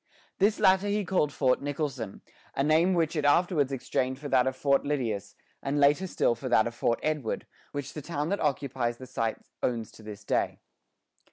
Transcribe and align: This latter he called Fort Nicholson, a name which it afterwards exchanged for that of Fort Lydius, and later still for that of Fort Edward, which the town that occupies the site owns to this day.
This 0.39 0.59
latter 0.59 0.87
he 0.87 1.05
called 1.05 1.31
Fort 1.31 1.61
Nicholson, 1.61 2.21
a 2.55 2.63
name 2.63 2.95
which 2.95 3.15
it 3.15 3.23
afterwards 3.23 3.71
exchanged 3.71 4.19
for 4.19 4.29
that 4.29 4.47
of 4.47 4.55
Fort 4.55 4.83
Lydius, 4.83 5.35
and 5.61 5.79
later 5.79 6.07
still 6.07 6.33
for 6.33 6.49
that 6.49 6.65
of 6.65 6.73
Fort 6.73 6.99
Edward, 7.03 7.45
which 7.71 7.93
the 7.93 8.01
town 8.01 8.29
that 8.29 8.39
occupies 8.39 8.97
the 8.97 9.05
site 9.05 9.37
owns 9.61 9.91
to 9.91 10.01
this 10.01 10.23
day. 10.23 10.57